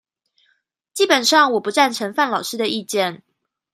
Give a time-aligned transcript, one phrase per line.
[0.95, 3.21] 基本上我不贊成范老師的意見